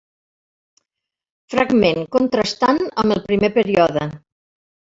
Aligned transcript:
Fragment 1.55 2.01
contrastant 2.17 2.81
amb 3.03 3.17
el 3.19 3.23
primer 3.31 3.55
període. 3.59 4.09